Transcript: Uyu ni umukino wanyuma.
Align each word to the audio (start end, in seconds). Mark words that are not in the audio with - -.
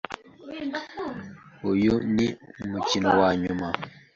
Uyu 1.71 1.93
ni 2.15 2.27
umukino 2.63 3.09
wanyuma. 3.21 3.67